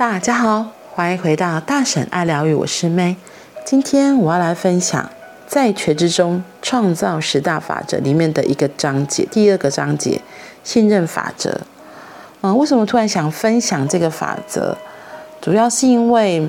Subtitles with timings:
[0.00, 3.16] 大家好，欢迎回到大婶爱疗愈，我是妹。
[3.66, 5.10] 今天我要来分享
[5.46, 10.22] 在觉知中创造十大法则里面的一个章节，第二个章节
[10.64, 11.60] 信任法则。
[12.40, 14.74] 嗯，为什么突然想分享这个法则？
[15.38, 16.48] 主要是因为，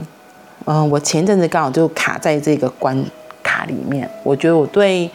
[0.63, 3.04] 嗯，我前阵子刚好就卡在这个关
[3.43, 4.09] 卡里面。
[4.23, 5.11] 我觉得我对，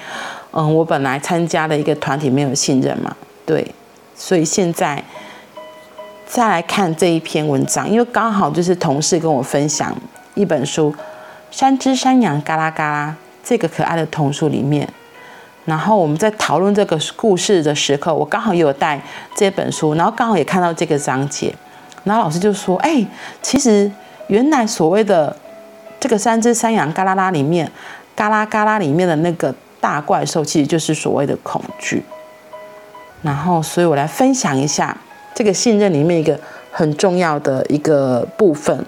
[0.53, 3.17] 嗯，我本来参加的一个团体没有信任嘛，
[3.47, 3.75] 对，
[4.15, 5.03] 所以现在。
[6.27, 9.97] 再来看这一篇文章，因为刚好就是同事跟我分享
[10.35, 10.93] 一本书
[11.53, 14.89] 《三只山羊嘎啦嘎啦》这个可爱的童书里面，
[15.65, 19.01] 然后我们在讨论这个故事的时刻，我刚好也有带
[19.37, 21.55] 这本书，然后刚好也看到这个章节，
[22.03, 23.07] 然后老师就说：“哎，
[23.41, 23.91] 其实
[24.27, 25.35] 原来所谓的
[26.01, 27.71] 这个三只山羊嘎啦啦里面，
[28.17, 32.05] 嘎啦嘎啦里面的那个大怪兽，其实就是所谓的恐惧。”
[33.23, 34.97] 然后，所以我来分享一下。
[35.37, 36.41] 这个信任里面一个
[36.73, 38.87] 很重要的一个部分。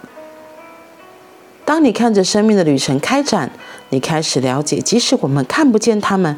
[1.66, 3.50] 当你看着生命的旅程开展，
[3.90, 6.34] 你开始了解，即使我们看不见他们，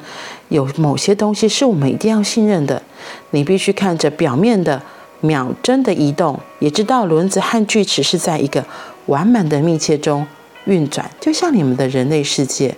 [0.49, 2.83] 有某些东西是我们一定要信任的。
[3.31, 4.83] 你必须看着表面的
[5.21, 8.65] 秒针的移动，也知道轮子和锯齿是在一个
[9.07, 10.27] 完满的密切中
[10.65, 12.77] 运转，就像你们的人类世界。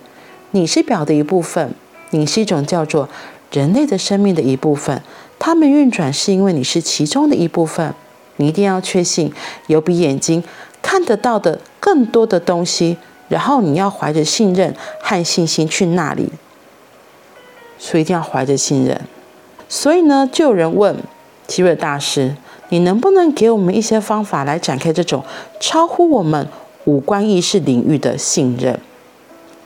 [0.51, 1.75] 你是表的一部分，
[2.11, 3.09] 你是一种叫做
[3.51, 5.01] 人类的生命的一部分。
[5.45, 7.93] 他们运转是因为你是其中的一部分，
[8.37, 9.33] 你一定要确信
[9.67, 10.41] 有比眼睛
[10.81, 12.97] 看得到的更多的东西，
[13.29, 16.31] 然后你要怀着信任和信心去那里。
[17.77, 19.01] 所以一定要怀着信任。
[19.69, 20.97] 所以呢，就有人问
[21.49, 22.37] 奇瑞大师
[22.71, 25.25] ：“你能不能给我们一些方法来展开这种
[25.59, 26.47] 超乎我们
[26.85, 28.79] 五官意识领域的信任？”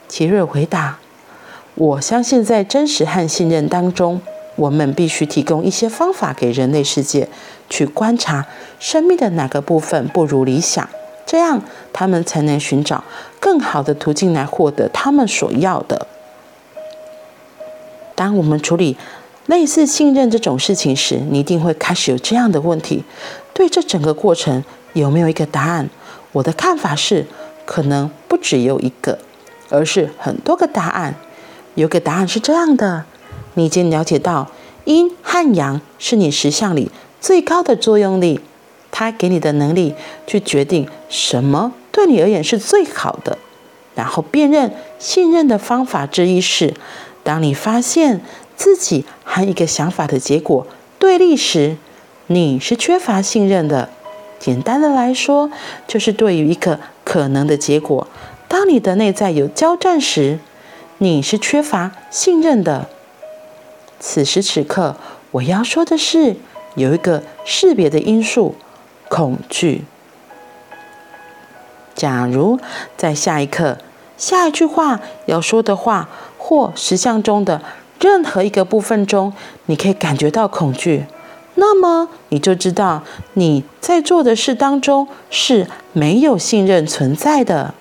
[0.09, 0.99] 奇瑞回答
[1.77, 4.23] ：“我相信在真实和信任当中。”
[4.57, 7.29] 我们必须提供一些方法给人类世界
[7.71, 8.47] 去观察
[8.79, 10.89] 生命的哪个部分不如理想，
[11.25, 11.63] 这样
[11.93, 13.05] 他们才能寻找
[13.39, 16.07] 更好的途径来获得他们所要的。
[18.15, 18.97] 当我们处理
[19.47, 23.05] 类似信任这种事情时，你一定会开始有这样的问题：
[23.53, 24.65] 对这整个过程
[24.95, 25.89] 有没有一个答案？
[26.33, 27.27] 我的看法是，
[27.67, 29.19] 可能不只有一个，
[29.69, 31.15] 而是很多个答案。
[31.75, 33.05] 有个答案是这样的。
[33.57, 34.51] 你已经了解到，
[34.85, 36.91] 阴和阳是你实相里
[37.21, 38.41] 最高的作用力，
[38.91, 39.95] 它给你的能力
[40.27, 43.39] 去决定什么对你而言是最好的。
[43.95, 46.75] 然后辨认信任的方法之一是，
[47.23, 48.21] 当你发现
[48.55, 50.67] 自己和一个想法的结果
[50.99, 51.79] 对立时，
[52.27, 53.89] 你是缺乏信任的。
[54.39, 55.51] 简单的来说，
[55.89, 58.07] 就是对于一个可能的结果，
[58.49, 60.39] 当你的内在有交战时，
[60.99, 62.91] 你是缺乏信任的。
[63.99, 64.97] 此时此刻，
[65.31, 66.37] 我要说的是，
[66.75, 68.55] 有一个识别的因素——
[69.09, 69.85] 恐惧。
[71.95, 72.59] 假如
[72.97, 73.79] 在下一刻，
[74.19, 77.63] 下一句话要说的话，或实相中的
[77.99, 79.33] 任何一个部分中，
[79.65, 81.07] 你可以感觉到恐惧，
[81.55, 83.03] 那么你就知道
[83.33, 87.73] 你在做的事当中是没有信任存在的，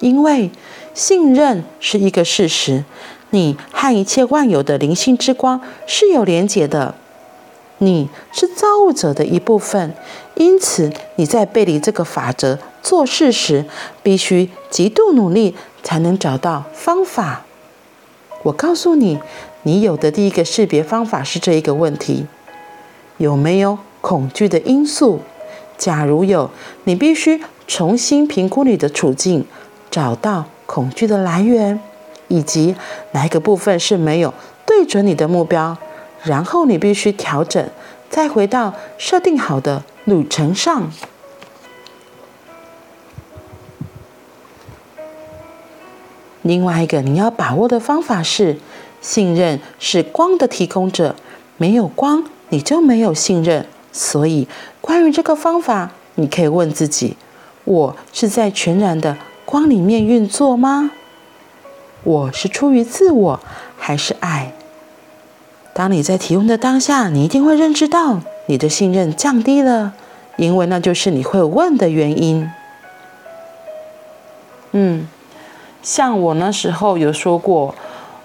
[0.00, 0.50] 因为
[0.92, 2.84] 信任是一个事实。
[3.32, 6.94] 你和一切万有的灵性之光是有连结的，
[7.78, 9.94] 你是造物者的一部分，
[10.34, 13.64] 因此你在背离这个法则做事时，
[14.02, 17.44] 必须极度努力才能找到方法。
[18.42, 19.18] 我告诉你，
[19.62, 22.26] 你有的第一个识别方法是这一个问题：
[23.16, 25.20] 有没有恐惧的因素？
[25.78, 26.50] 假如有，
[26.84, 29.46] 你必须重新评估你的处境，
[29.90, 31.80] 找到恐惧的来源。
[32.32, 32.74] 以及
[33.10, 34.32] 哪个部分是没有
[34.64, 35.76] 对准你的目标，
[36.22, 37.68] 然后你必须调整，
[38.08, 40.90] 再回到设定好的路程上。
[46.40, 48.56] 另外一个你要把握的方法是，
[49.02, 51.14] 信任是光的提供者，
[51.58, 53.66] 没有光你就没有信任。
[53.92, 54.48] 所以
[54.80, 57.18] 关于这个方法，你可以问自己：
[57.64, 60.92] 我是在全然的光里面运作吗？
[62.04, 63.40] 我是出于自我
[63.78, 64.52] 还是爱？
[65.72, 69.92] 当你在提问的当下，你一定会认知到你的信任降低了，
[70.36, 72.50] 因为那就是你会问的原因。
[74.72, 75.06] 嗯，
[75.80, 77.72] 像我那时候有说过，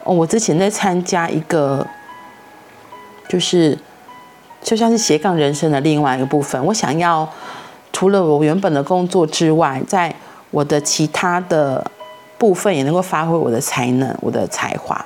[0.03, 1.85] 哦，我之前在参加一个，
[3.29, 3.77] 就是
[4.63, 7.29] 就像是斜杠人生的另外一个部分，我想要
[7.93, 10.15] 除了我原本的工作之外，在
[10.49, 11.91] 我的其他的。
[12.37, 15.03] 部分也能够发挥我的才能，我的才华，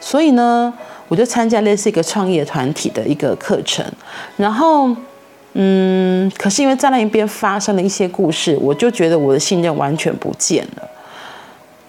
[0.00, 0.72] 所以呢，
[1.08, 3.84] 我就参加类似一个创业团体的一个课程。
[4.36, 4.94] 然后
[5.54, 10.88] 嗯，可是因为在那一边发生了一些故事，我就觉得我的信任完全不见了。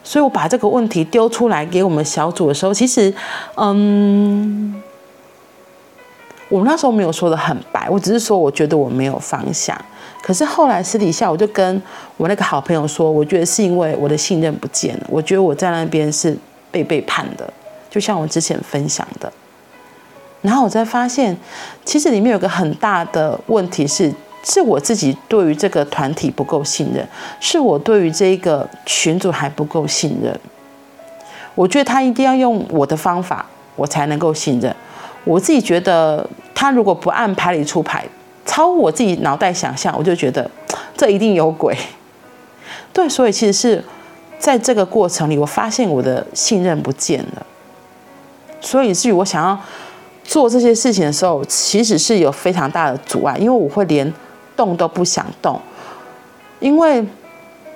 [0.02, 3.14] 所以我把这个问题丢出来给我们小组的时候，其实，
[3.56, 4.82] 嗯，
[6.50, 9.80] 我们那时候没有说得很白，我只是说我觉得我没有方向。
[10.22, 11.82] 可是后来私底下我就跟
[12.18, 16.38] 我那个好朋友说，我觉得是因为我的信任不见了，我觉得我在那边是
[16.70, 17.54] 被背叛的，
[17.90, 19.32] 就像我之前分享的。
[20.42, 21.38] 然后我才发现，
[21.86, 24.14] 其实里面有个很大的问题是。
[24.42, 27.06] 是我自己对于这个团体不够信任，
[27.42, 30.40] 是我对于这个群组还不够信任。
[31.56, 33.46] 我觉得他一定要用我的方法，
[33.76, 34.74] 我才能够信任。
[35.24, 38.06] 我自己觉得，他如果不按牌理出牌，
[38.46, 40.50] 超我自己脑袋想象，我就觉得
[40.96, 41.78] 这一定有鬼。
[42.94, 43.84] 对，所以其实是
[44.38, 47.46] 在这个过程里，我发现我的信任不见了。
[48.62, 49.60] 所以至于我想要
[50.24, 54.14] 做这些事情的时候，其实是有非常大的阻碍，因为我会连。
[54.60, 55.58] 动都不想动，
[56.60, 57.02] 因为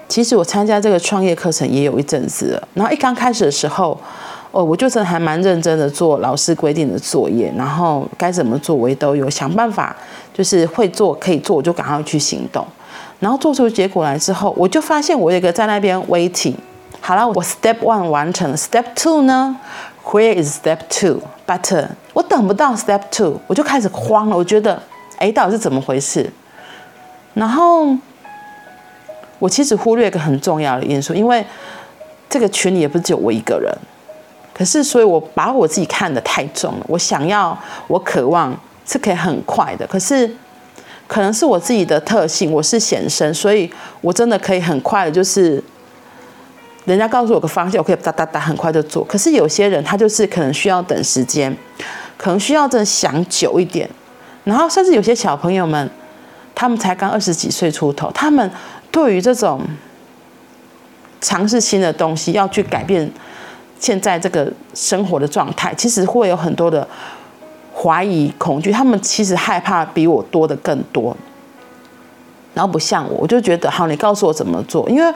[0.09, 2.67] 其实我参加这个创业课程也有一阵子了。
[2.73, 3.97] 然后一刚开始的时候，
[4.53, 9.95] 哦，我就是还蛮认真的做老师规定的作业，然后该怎么做我也都有想办法，
[10.31, 12.63] 就是会做可以做，我就赶快去行动。
[13.19, 16.53] 然后做出结果来之后，我就发现我有一个在那边 waiting。
[17.01, 19.57] 好了，我 step one 完成了，step two 呢
[20.05, 24.37] ？Where is step two？But 我等不到 step two，我就开始慌了。
[24.37, 24.79] 我觉得，
[25.17, 26.31] 哎，到底是怎么回事？
[27.33, 27.97] 然后，
[29.39, 31.43] 我其实忽略一个很重要的因素，因为
[32.29, 33.75] 这个群里也不是只有我一个人，
[34.53, 36.85] 可是，所以我把我自己看得太重了。
[36.87, 37.57] 我想要，
[37.87, 38.55] 我渴望
[38.85, 40.29] 是可以很快的，可是
[41.07, 43.71] 可能是我自己的特性，我是显生，所以
[44.01, 45.63] 我真的可以很快的，就是
[46.85, 49.03] 人家告诉我个方向，我可以哒哒哒很快就做。
[49.03, 51.55] 可是有些人他就是可能需要等时间，
[52.17, 53.89] 可能需要真的想久一点，
[54.43, 55.89] 然后甚至有些小朋友们。
[56.55, 58.49] 他们才刚二十几岁出头，他们
[58.91, 59.59] 对于这种
[61.19, 63.11] 尝试新的东西，要去改变
[63.83, 66.87] 现在这个生活的状态，其实会有很多的
[67.75, 68.71] 怀疑、恐惧。
[68.71, 71.13] 他们其实害怕比我多的更多。
[72.53, 75.13] 然后不像我，我就觉得好，你告诉我怎么做，因为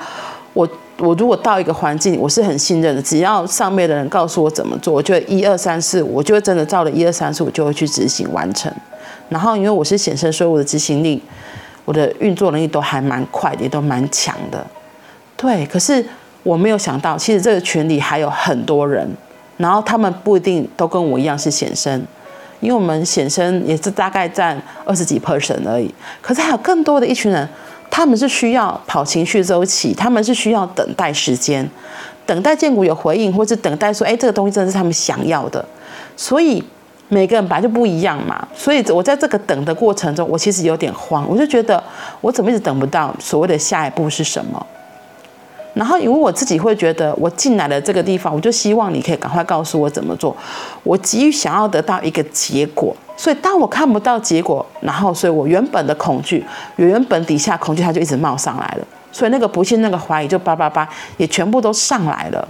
[0.51, 0.67] 我
[0.97, 8.69] 我如果到一个环境，我是很信任的，只要上面的人告诉我怎么做，我就一二三四，我就会真的照着一二三四，我就会去执行完成。
[9.29, 11.23] 然后，因为我是显身，所以我的执行力、
[11.85, 14.67] 我的运作能力都还蛮快的，也都蛮强的。
[15.37, 16.05] 对，可是
[16.47, 19.05] 我没有想到，其实这个群里还有很多人，
[19.57, 22.01] 然后他们不一定都跟我一样是显生，
[22.61, 25.93] 因为我们显生也是大概占二十几 percent 而已。
[26.21, 27.49] 可是还有更多的一群人，
[27.89, 31.69] 他们是需要跑情绪周期，他们是需要等待时间，
[32.25, 35.63] 等待荐骨有回应，或是等待说，哎，这个东西真的是他们想要的，
[36.15, 36.63] 所以。
[37.09, 41.81] 每个人本来就不一样嘛，所以我在这个等的过程中，我其实有点慌，我就觉得
[42.19, 44.67] 我怎么一直等不到所谓的下一步是什么？
[45.77, 50.35] 然后因为我自己会觉得，我进来了这个地方，我就希望你可以赶快告诉我怎么做。
[50.83, 56.43] 我急于想要得到一个结果，所以当我看不到结果，然后所以我原本的恐惧，
[56.77, 62.47] 原本底下恐惧它就一直冒上来了，所以那个不信、那个怀疑就叭叭叭也全部都上来了。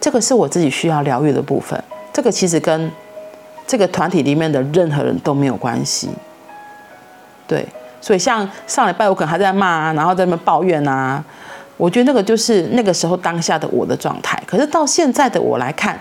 [0.00, 1.82] 这个是我自己需要疗愈的部分。
[2.12, 2.90] 这个其实跟
[3.66, 6.08] 这个团体里面的任何人都没有关系，
[7.48, 7.66] 对，
[8.00, 11.24] 所以像上礼拜我可能还在骂啊，然后在那边抱怨啊，
[11.76, 14.40] 我觉得那个就是那个时候当下的我的状态。
[14.46, 16.00] 可是到现在的我来看，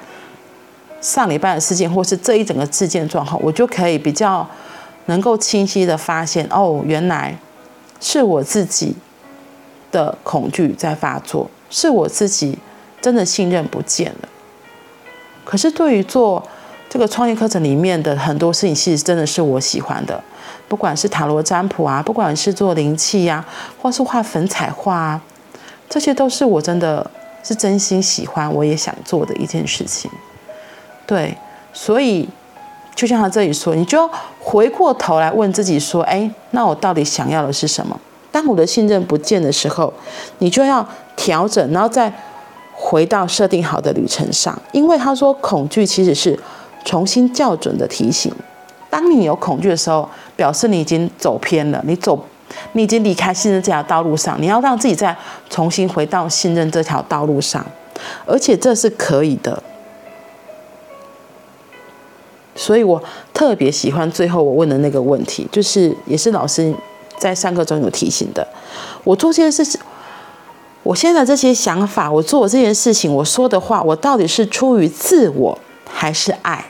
[1.02, 4.48] 上礼拜的事件或是这一整个事件状况，我就可以比较
[5.06, 7.38] 能够清晰的发现，哦，原来
[8.00, 8.96] 是我自己
[9.92, 12.58] 的恐惧在发作，是我自己
[13.02, 14.30] 真的信任不见了。
[15.44, 16.44] 可是，对于做
[16.90, 20.24] 这个创业课程里面的很多事情，其实真的是我喜欢的，
[20.68, 23.46] 不管是塔罗占卜啊，不管是做灵气呀，
[23.82, 25.22] 或是画粉彩画啊，
[25.90, 27.10] 这些都是我真的
[27.44, 30.10] 是真心喜欢，我也想做的一件事情。
[31.06, 31.38] 对，
[31.74, 32.28] 所以
[32.96, 38.00] 就像他这里说，你就回过头来问自己说：“哎，那我到底想要的是什么？”
[38.32, 39.94] 当我的信任不见的时候，
[40.40, 42.12] 你就要调整，然后再。
[42.78, 46.38] 回到设定好的旅程上，因为他说恐惧其实是
[46.84, 48.30] 重新校准的提醒。
[48.90, 52.26] 当你有恐惧的时候，表示你已经走偏了，你走，
[52.74, 54.42] 你已经离开信任这条道路上。
[54.42, 55.16] 你要让自己再
[55.50, 57.66] 重新回到信任这条道路上，
[58.26, 59.62] 而且这是可以的。
[62.56, 66.74] 所以我特别喜欢最后我问的那个问题，就是也是老师
[67.18, 68.48] 在上课中有提醒的。
[69.04, 69.80] 我做这件事情。
[70.84, 75.58] 我现在这些想法，我做这件事情，我说的话，我到底是出于自我
[75.90, 76.64] 还是爱？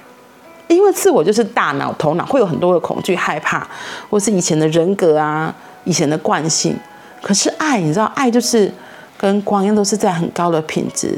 [0.67, 3.67] 因为自我就是大脑、头脑会有很多的恐惧、害怕，
[4.09, 5.53] 或是以前的人格啊、
[5.83, 6.77] 以前的惯性。
[7.21, 8.71] 可是爱，你知道，爱就是
[9.17, 11.17] 跟光一样，都是在很高的品质，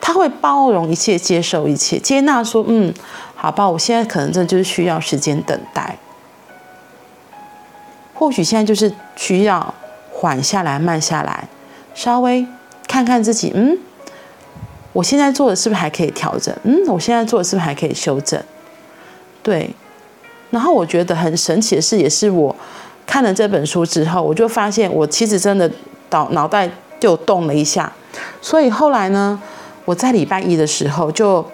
[0.00, 2.92] 他会包容一切、接受一切、接纳，说，嗯，
[3.34, 5.96] 好吧，我现在可能真的就是需要时间等待，
[8.14, 9.74] 或许现在就是需要
[10.12, 11.48] 缓下来、慢下来，
[11.94, 12.46] 稍微
[12.86, 13.78] 看看自己，嗯。
[14.94, 16.52] 我现在做的是不是还可以调整？
[16.64, 18.42] 嗯，我现在做的是不是还可以修正？
[19.42, 19.70] 对。
[20.50, 22.54] 然后我觉得很神奇的是，也是我
[23.06, 25.70] 看了这本书之后，我就发现我其实真的
[26.10, 27.92] 脑脑袋就动了一下。
[28.40, 29.40] 所以后来呢，
[29.84, 31.44] 我在礼拜一的时候就，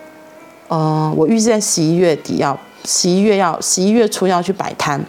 [0.69, 5.05] 呃，我预计在十一月底要，十一月要，十一月初要去摆摊。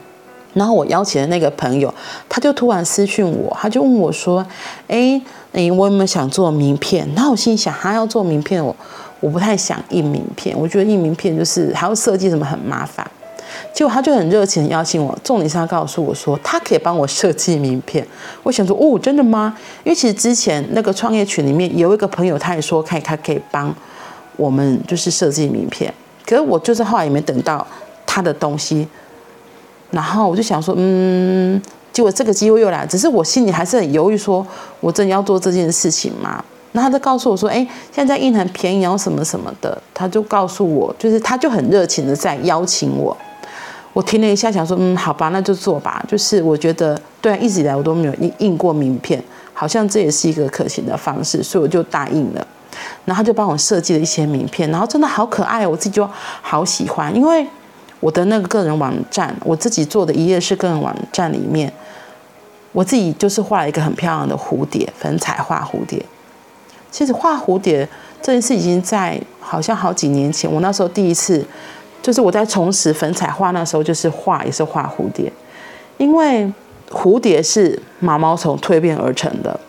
[0.55, 1.93] 然后我邀请的那个朋友，
[2.29, 4.43] 他就突然私讯我，他就问我说
[4.87, 8.73] ：“哎，你我有没有想做名片？”然后我心想，他要做名片，我
[9.19, 13.05] 我不太想印名片，我觉得印名片就是还要设计什么很麻烦。
[13.73, 18.05] 结果他就很热情邀请我，重点是他告诉我说，他可以帮我设计名片。
[18.43, 19.55] 我想说，哦，真的吗？
[19.83, 23.73] 因为其实之前那个创业群里面有一个朋友，他也说可以，他可以帮
[24.35, 25.93] 我们就是设计名片。
[26.25, 27.65] 可是我就是后来也没等到
[28.05, 28.87] 他的东西。
[29.91, 31.61] 然后我就想说，嗯，
[31.93, 34.45] 结果这个机会又来，只是我心里还是很犹豫，说
[34.81, 36.43] 我真的要做这件事情吗？
[36.75, 43.15] 然后他就告诉我说，哎，现在印很便宜，然后什么什么的，他就告诉我，就是他就很热情的在邀请我。
[43.93, 46.03] 我听了一下，想说，嗯，好吧，那就做吧。
[46.07, 52.47] 就是我觉得，对啊，一直以来我都没有印印过名片，好像这也是一个可行的方式，所以我就答应了。
[53.05, 56.07] 然后他就帮我设计了一些名片，然后真的好可爱，我自己就
[56.41, 57.47] 好喜欢，因为。
[58.01, 61.71] 我的那个个人网站，我自己做的一页式个人网站里面，
[62.71, 66.05] 我自己就是画了一个很漂亮的蝴蝶，粉彩画蝴蝶。
[66.95, 67.85] 其实画蝴蝶
[68.21, 71.45] 这件事已经在好像好几年前，我那时候第一次，
[72.01, 75.29] 就是我在重拾粉彩画那时候，就是画也是画蝴蝶，
[75.97, 76.49] 因为
[76.89, 79.59] 蝴蝶是毛毛虫蜕变而成的。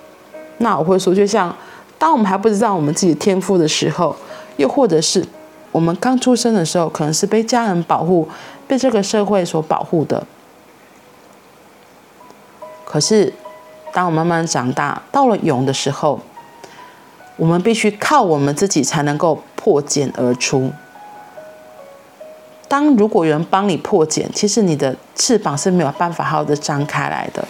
[0.58, 1.52] 那我会说，就像
[1.98, 4.14] 当我们还不知道我们自己天赋的时候，
[4.56, 5.26] 又或者是。
[5.72, 8.28] 我们刚出生的时候，可能是被家人保护，
[8.68, 10.24] 被这个社会所保护的。
[12.84, 13.34] 可是，
[13.92, 16.20] 当我慢慢长大，到了蛹的时候，
[17.36, 20.72] 我们必须靠我们自己才能够破茧而出。
[22.68, 27.46] 当如果有人帮你破茧，其实你的翅膀是没有办法好好的张开来的。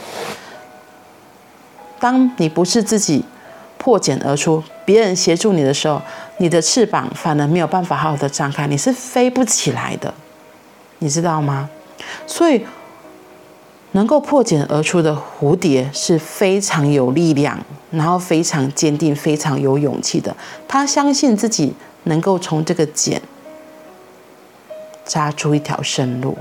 [1.98, 3.24] 当你不是自己
[3.78, 6.02] 破茧而出，别人协助你的时候，
[6.36, 10.12] 你的翅膀反而没有办法好好的张开，你是飞不起来的，
[10.98, 11.70] 你知道吗？
[12.26, 12.66] 所以，
[13.96, 17.58] 能够破茧而出的蝴蝶是非常有力量，
[17.90, 20.36] 然后非常坚定、非常有勇气的。
[20.68, 21.72] 他相信自己
[22.04, 23.20] 能够从这个茧
[25.06, 26.36] 扎出一条生路。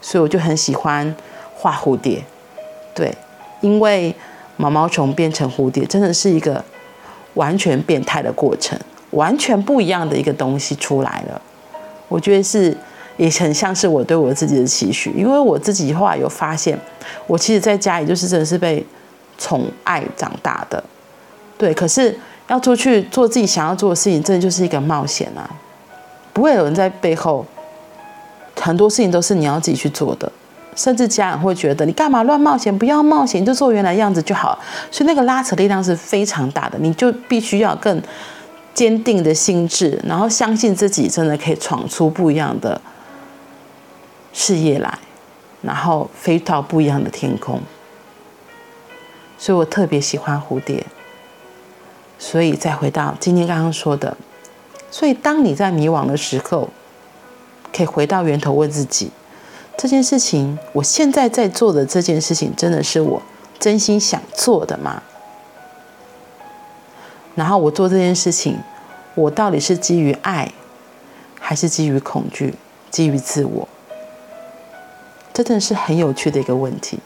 [0.00, 1.14] 所以我就很喜欢
[1.54, 2.24] 画蝴蝶，
[2.94, 3.14] 对，
[3.60, 4.14] 因为
[4.56, 6.64] 毛毛虫变成蝴蝶真的是一个。
[7.34, 8.76] 完全变态的过程，
[9.10, 11.40] 完全不一样的一个东西出来了。
[12.08, 12.76] 我觉得是，
[13.20, 16.78] 也很像是我对我自己的期许，因为我自己后来有发现，
[17.26, 18.82] 我其实在家里就是真的是被
[19.36, 20.82] 宠爱长大的。
[21.58, 25.44] 对，可是要出去做自己想要做的事情，真的就是一个冒险啊！
[26.32, 27.44] 不会有人在背后，
[28.58, 30.32] 很多事情都是你要自己去做的。
[30.74, 32.76] 甚至家人会觉得你干嘛乱冒险？
[32.78, 34.58] 不要冒险，就做原来样子就好。
[34.90, 38.02] 所以那个拉扯力量是非常大的，你就必须要更
[38.72, 42.80] 坚定的心智，然后相信自己真的可以闯出不一样的
[44.32, 44.98] 事业来，
[45.62, 47.60] 然后飞到不一样的天空。
[49.38, 50.86] 所以我特别喜欢蝴蝶。
[52.18, 54.14] 所以再回到今天刚刚说的，
[54.90, 56.68] 所以当你在迷惘的时候，
[57.72, 59.10] 可以回到源头问自己。
[59.78, 63.22] 这件事情，我现在在做的这件事情，真的是我
[63.58, 65.02] 真心想做的吗？
[67.34, 68.58] 然后我做这件事情，
[69.14, 70.52] 我到底是基于爱，
[71.40, 72.54] 还是基于恐惧，
[72.90, 73.66] 基于自我？
[75.42, 76.98] 真的是很有趣的一个问题。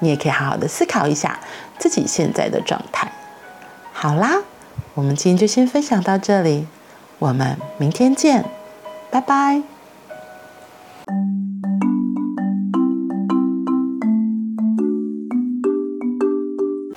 [0.00, 1.38] 你也可以好好的思考一下
[1.78, 3.12] 自己现在的状态。
[3.92, 4.42] 好啦，
[4.94, 6.66] 我们今天就先分享到这里，
[7.18, 8.44] 我们明天见，
[9.10, 9.62] 拜拜。